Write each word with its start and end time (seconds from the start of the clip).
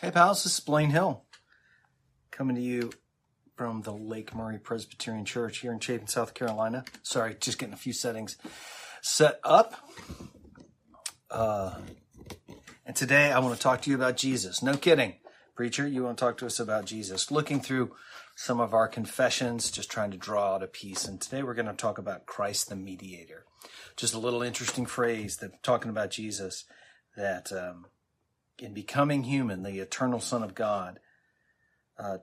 Hey, 0.00 0.10
pals, 0.10 0.44
this 0.44 0.54
is 0.54 0.60
Blaine 0.60 0.88
Hill 0.88 1.24
coming 2.30 2.56
to 2.56 2.62
you 2.62 2.90
from 3.54 3.82
the 3.82 3.92
Lake 3.92 4.34
Murray 4.34 4.58
Presbyterian 4.58 5.26
Church 5.26 5.58
here 5.58 5.74
in 5.74 5.78
Chapin, 5.78 6.06
South 6.06 6.32
Carolina. 6.32 6.86
Sorry, 7.02 7.36
just 7.38 7.58
getting 7.58 7.74
a 7.74 7.76
few 7.76 7.92
settings 7.92 8.38
set 9.02 9.38
up. 9.44 9.90
Uh, 11.30 11.80
and 12.86 12.96
today 12.96 13.30
I 13.30 13.40
want 13.40 13.54
to 13.54 13.60
talk 13.60 13.82
to 13.82 13.90
you 13.90 13.96
about 13.96 14.16
Jesus. 14.16 14.62
No 14.62 14.74
kidding. 14.74 15.16
Preacher, 15.54 15.86
you 15.86 16.04
want 16.04 16.16
to 16.16 16.24
talk 16.24 16.38
to 16.38 16.46
us 16.46 16.58
about 16.58 16.86
Jesus. 16.86 17.30
Looking 17.30 17.60
through 17.60 17.94
some 18.36 18.58
of 18.58 18.72
our 18.72 18.88
confessions, 18.88 19.70
just 19.70 19.90
trying 19.90 20.12
to 20.12 20.16
draw 20.16 20.54
out 20.54 20.62
a 20.62 20.66
piece. 20.66 21.04
And 21.04 21.20
today 21.20 21.42
we're 21.42 21.52
going 21.52 21.66
to 21.66 21.74
talk 21.74 21.98
about 21.98 22.24
Christ 22.24 22.70
the 22.70 22.74
mediator. 22.74 23.44
Just 23.98 24.14
a 24.14 24.18
little 24.18 24.40
interesting 24.40 24.86
phrase 24.86 25.36
that 25.42 25.62
talking 25.62 25.90
about 25.90 26.10
Jesus 26.10 26.64
that 27.18 27.52
um, 27.52 27.84
in 28.62 28.74
becoming 28.74 29.24
human, 29.24 29.62
the 29.62 29.78
eternal 29.78 30.20
Son 30.20 30.42
of 30.42 30.54
God, 30.54 31.00
uh, 31.98 32.18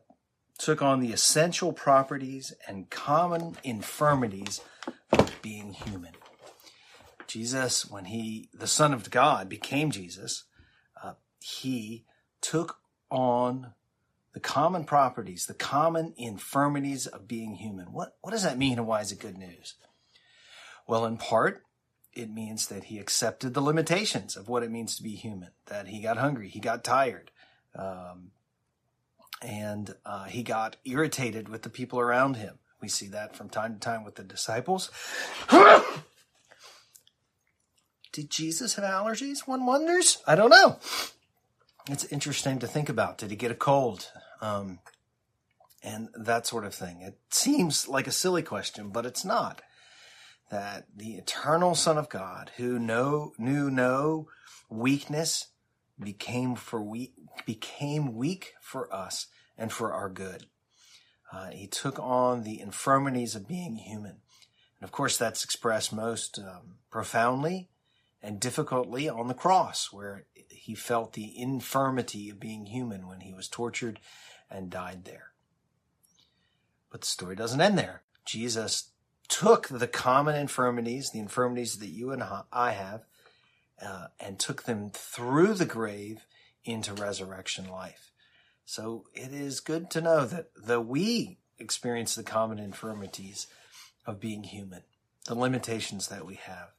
took 0.58 0.82
on 0.82 1.00
the 1.00 1.14
essential 1.14 1.72
properties 1.72 2.54
and 2.68 2.90
common 2.90 3.58
infirmities 3.64 4.62
of 5.12 5.42
being 5.42 5.74
human. 5.74 6.14
Jesus, 7.28 7.90
when 7.90 8.06
he, 8.06 8.50
the 8.54 8.68
Son 8.68 8.94
of 8.94 9.10
God, 9.12 9.50
became 9.50 9.92
Jesus, 9.92 10.46
uh, 11.04 11.14
he 11.40 12.06
took 12.42 12.80
on 13.12 13.74
the 14.34 14.40
common 14.40 14.84
properties, 14.84 15.46
the 15.46 15.54
common 15.54 16.14
infirmities 16.18 17.08
of 17.08 17.28
being 17.28 17.56
human. 17.56 17.92
What, 17.92 18.16
what 18.22 18.32
does 18.32 18.44
that 18.44 18.58
mean 18.58 18.78
and 18.78 18.88
why 18.88 19.02
is 19.02 19.12
it 19.12 19.20
good 19.20 19.38
news? 19.38 19.76
Well, 20.88 21.06
in 21.06 21.18
part, 21.18 21.64
it 22.18 22.34
means 22.34 22.68
that 22.68 22.86
he 22.86 22.98
accepted 22.98 23.54
the 23.54 23.62
limitations 23.62 24.36
of 24.36 24.50
what 24.50 24.64
it 24.64 24.72
means 24.72 24.96
to 24.96 25.04
be 25.04 25.12
human, 25.12 25.52
that 25.68 25.88
he 25.88 26.02
got 26.02 26.18
hungry, 26.18 26.50
he 26.50 26.60
got 26.60 26.84
tired, 26.84 27.30
um, 27.76 28.32
and 29.42 29.94
uh, 30.04 30.24
he 30.26 30.42
got 30.42 30.78
irritated 30.84 31.48
with 31.48 31.62
the 31.62 31.70
people 31.70 32.00
around 32.00 32.36
him. 32.36 32.58
We 32.82 32.88
see 32.88 33.08
that 33.10 33.36
from 33.36 33.50
time 33.50 33.76
to 33.76 33.80
time 33.80 34.04
with 34.04 34.16
the 34.16 34.24
disciples. 34.24 34.90
Did 38.12 38.32
Jesus 38.32 38.76
have 38.76 38.86
allergies? 38.86 39.48
One 39.48 39.68
wonders. 39.68 40.18
I 40.26 40.34
don't 40.36 40.50
know. 40.50 40.80
It's 41.88 42.06
interesting 42.06 42.58
to 42.60 42.68
think 42.68 42.90
about. 42.90 43.20
Did 43.20 43.30
he 43.30 43.36
get 43.36 43.52
a 43.52 43.56
cold? 43.56 44.12
Um, 44.42 44.80
and 45.84 46.10
that 46.16 46.48
sort 46.48 46.66
of 46.66 46.74
thing. 46.74 47.02
It 47.02 47.20
seems 47.30 47.88
like 47.88 48.08
a 48.08 48.12
silly 48.12 48.42
question, 48.42 48.90
but 48.90 49.06
it's 49.06 49.24
not 49.24 49.62
that 50.50 50.86
the 50.96 51.16
eternal 51.16 51.76
Son 51.76 51.98
of 51.98 52.10
God, 52.10 52.52
who 52.58 52.80
know, 52.80 53.34
knew 53.38 53.70
no 53.70 54.28
weakness, 54.70 55.48
became 56.00 56.56
for 56.56 56.82
weak, 56.82 57.14
became 57.46 58.16
weak 58.16 58.54
for 58.62 58.94
us 58.94 59.28
and 59.58 59.72
for 59.72 59.92
our 59.92 60.10
good. 60.10 60.46
Uh, 61.32 61.50
he 61.50 61.68
took 61.68 62.00
on 62.00 62.44
the 62.44 62.60
infirmities 62.60 63.36
of 63.36 63.48
being 63.48 63.76
human. 63.76 64.18
And 64.80 64.88
of 64.88 64.92
course, 64.92 65.18
that's 65.18 65.44
expressed 65.44 65.92
most 65.92 66.40
um, 66.40 66.78
profoundly 66.90 67.70
and 68.22 68.40
difficultly 68.40 69.10
on 69.10 69.28
the 69.28 69.34
cross, 69.34 69.92
where 69.92 70.26
he 70.50 70.76
felt 70.76 71.14
the 71.14 71.38
infirmity 71.40 72.30
of 72.30 72.40
being 72.40 72.68
human 72.68 73.08
when 73.08 73.22
he 73.22 73.34
was 73.34 73.48
tortured 73.48 74.00
and 74.50 74.70
died 74.70 75.06
there. 75.06 75.32
But 76.90 77.02
the 77.02 77.08
story 77.08 77.36
doesn't 77.36 77.62
end 77.62 77.78
there. 77.78 78.04
Jesus 78.26 78.92
took 79.30 79.68
the 79.68 79.88
common 79.88 80.36
infirmities, 80.36 81.12
the 81.12 81.20
infirmities 81.20 81.78
that 81.78 81.90
you 81.90 82.12
and 82.12 82.24
I 82.52 82.72
have, 82.72 83.04
uh, 83.82 84.08
and 84.20 84.40
took 84.40 84.64
them 84.64 84.90
through 84.94 85.54
the 85.54 85.66
grave 85.66 86.26
into 86.64 86.94
resurrection 86.94 87.70
life. 87.70 88.12
So 88.66 89.06
it 89.14 89.34
is 89.34 89.60
good 89.60 89.90
to 89.92 90.02
know 90.02 90.26
that 90.26 90.48
though 90.56 90.82
we 90.82 91.38
experience 91.58 92.16
the 92.16 92.24
common 92.24 92.60
infirmities 92.60 93.48
of 94.06 94.20
being 94.20 94.44
human, 94.44 94.84
the 95.26 95.36
limitations 95.36 96.08
that 96.08 96.26
we 96.26 96.36
have, 96.36 96.70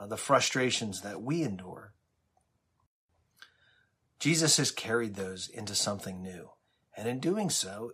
uh, 0.00 0.06
the 0.06 0.16
frustrations 0.16 1.02
that 1.02 1.22
we 1.22 1.42
endure, 1.42 1.92
Jesus 4.18 4.56
has 4.56 4.70
carried 4.70 5.14
those 5.14 5.48
into 5.48 5.74
something 5.74 6.22
new. 6.22 6.50
And 6.96 7.08
in 7.08 7.20
doing 7.20 7.50
so, 7.50 7.92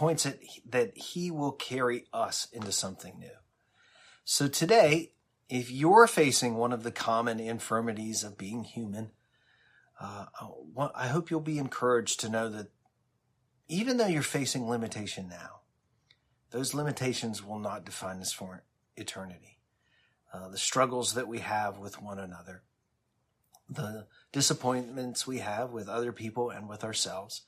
points 0.00 0.24
at 0.24 0.38
that 0.66 0.96
he 0.96 1.30
will 1.30 1.52
carry 1.52 2.06
us 2.10 2.48
into 2.54 2.72
something 2.72 3.18
new. 3.18 3.36
So 4.24 4.48
today, 4.48 5.12
if 5.50 5.70
you're 5.70 6.06
facing 6.06 6.54
one 6.54 6.72
of 6.72 6.84
the 6.84 6.90
common 6.90 7.38
infirmities 7.38 8.24
of 8.24 8.38
being 8.38 8.64
human, 8.64 9.10
uh, 10.00 10.24
I 10.94 11.08
hope 11.08 11.30
you'll 11.30 11.40
be 11.40 11.58
encouraged 11.58 12.20
to 12.20 12.30
know 12.30 12.48
that 12.48 12.68
even 13.68 13.98
though 13.98 14.06
you're 14.06 14.22
facing 14.22 14.70
limitation 14.70 15.28
now, 15.28 15.60
those 16.50 16.72
limitations 16.72 17.44
will 17.44 17.58
not 17.58 17.84
define 17.84 18.20
us 18.20 18.32
for 18.32 18.64
eternity. 18.96 19.58
Uh, 20.32 20.48
the 20.48 20.56
struggles 20.56 21.12
that 21.12 21.28
we 21.28 21.40
have 21.40 21.76
with 21.76 22.00
one 22.00 22.18
another, 22.18 22.62
the 23.68 24.06
disappointments 24.32 25.26
we 25.26 25.40
have 25.40 25.72
with 25.72 25.90
other 25.90 26.10
people 26.10 26.48
and 26.48 26.70
with 26.70 26.84
ourselves, 26.84 27.42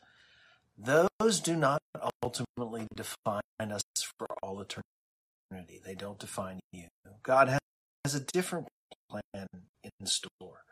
those 0.76 1.40
do 1.40 1.56
not 1.56 1.80
ultimately 2.22 2.86
define 2.94 3.42
us 3.58 3.82
for 4.18 4.26
all 4.42 4.60
eternity. 4.60 5.80
They 5.84 5.94
don't 5.94 6.18
define 6.18 6.60
you. 6.72 6.88
God 7.22 7.58
has 8.04 8.14
a 8.14 8.20
different 8.20 8.68
plan 9.08 9.46
in 9.82 10.06
store. 10.06 10.62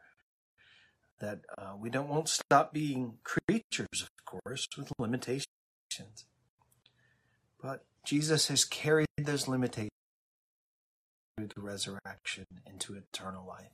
That 1.21 1.41
uh, 1.59 1.75
we 1.79 1.91
don't 1.91 2.09
won't 2.09 2.31
stop 2.31 2.73
being 2.73 3.19
creatures, 3.25 4.03
of 4.03 4.09
course, 4.25 4.67
with 4.77 4.91
limitations. 4.99 5.47
But 7.63 7.85
Jesus 8.07 8.49
has 8.49 8.65
carried 8.65 9.07
those 9.19 9.47
limitations 9.47 9.91
through 11.37 11.49
the 11.55 11.61
resurrection 11.61 12.47
into 12.67 12.95
eternal 12.95 13.47
life. 13.47 13.73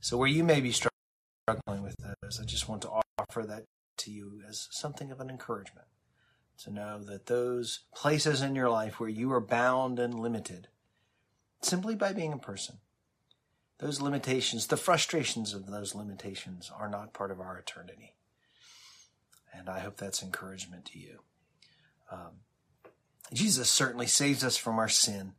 So 0.00 0.16
where 0.16 0.28
you 0.28 0.44
may 0.44 0.60
be 0.60 0.70
struggling 0.70 1.82
with 1.82 1.96
those, 1.98 2.38
I 2.40 2.44
just 2.44 2.68
want 2.68 2.82
to 2.82 2.90
offer 3.18 3.44
that 3.44 3.64
to 3.98 4.10
you 4.10 4.40
as 4.48 4.68
something 4.70 5.10
of 5.10 5.20
an 5.20 5.30
encouragement 5.30 5.86
to 6.58 6.72
know 6.72 7.02
that 7.02 7.26
those 7.26 7.80
places 7.94 8.40
in 8.40 8.54
your 8.54 8.70
life 8.70 8.98
where 8.98 9.08
you 9.08 9.32
are 9.32 9.40
bound 9.40 9.98
and 9.98 10.18
limited 10.18 10.68
simply 11.60 11.94
by 11.94 12.12
being 12.12 12.32
a 12.32 12.38
person, 12.38 12.78
those 13.78 14.00
limitations, 14.00 14.66
the 14.66 14.76
frustrations 14.76 15.52
of 15.52 15.66
those 15.66 15.94
limitations 15.94 16.70
are 16.76 16.88
not 16.88 17.12
part 17.12 17.30
of 17.30 17.40
our 17.40 17.58
eternity. 17.58 18.14
And 19.52 19.68
I 19.68 19.80
hope 19.80 19.96
that's 19.96 20.22
encouragement 20.22 20.86
to 20.86 20.98
you. 20.98 21.20
Um, 22.10 22.40
Jesus 23.32 23.68
certainly 23.70 24.06
saves 24.06 24.44
us 24.44 24.56
from 24.56 24.78
our 24.78 24.88
sin 24.88 25.32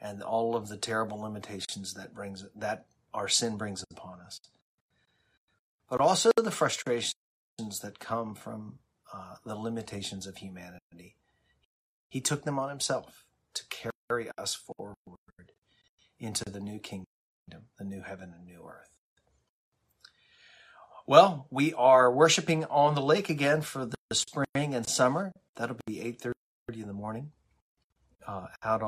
and 0.00 0.22
all 0.22 0.56
of 0.56 0.68
the 0.68 0.76
terrible 0.76 1.20
limitations 1.20 1.94
that 1.94 2.14
brings 2.14 2.44
that 2.54 2.86
our 3.14 3.28
sin 3.28 3.56
brings 3.56 3.84
upon 3.90 4.20
us. 4.20 4.40
But 5.88 6.00
also 6.00 6.30
the 6.36 6.50
frustrations 6.50 7.14
that 7.58 7.98
come 7.98 8.34
from 8.34 8.78
uh, 9.12 9.36
the 9.44 9.56
limitations 9.56 10.26
of 10.26 10.36
humanity. 10.36 11.16
He 12.08 12.20
took 12.20 12.44
them 12.44 12.58
on 12.58 12.68
himself 12.68 13.24
to 13.54 13.64
carry 13.70 14.30
us 14.36 14.54
forward 14.54 14.96
into 16.18 16.44
the 16.44 16.60
new 16.60 16.78
kingdom, 16.78 17.06
the 17.78 17.84
new 17.84 18.02
heaven 18.02 18.32
and 18.36 18.44
new 18.44 18.62
earth. 18.68 18.90
Well, 21.06 21.46
we 21.50 21.72
are 21.74 22.12
worshiping 22.12 22.64
on 22.66 22.94
the 22.94 23.00
lake 23.00 23.30
again 23.30 23.62
for 23.62 23.86
the 23.86 23.96
spring 24.12 24.74
and 24.74 24.86
summer. 24.86 25.32
That'll 25.56 25.78
be 25.86 26.00
8:30 26.00 26.32
in 26.82 26.88
the 26.88 26.92
morning 26.92 27.32
uh, 28.26 28.48
out 28.62 28.82